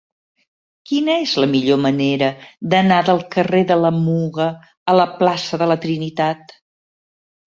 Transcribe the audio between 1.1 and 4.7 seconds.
és la millor manera d'anar del carrer de la Muga